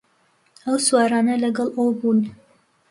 [0.65, 2.19] ئەو سوارانە لەگەڵ ئەو بوون